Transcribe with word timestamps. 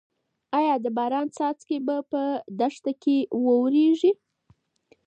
ايا 0.57 0.75
د 0.83 0.85
باران 0.97 1.27
څاڅکي 1.35 1.77
به 1.85 1.95
په 2.11 2.21
دښته 2.59 2.91
کې 3.01 3.17
واوریږي؟ 3.43 4.11